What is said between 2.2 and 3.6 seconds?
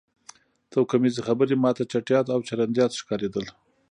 او چرندیات ښکارېدل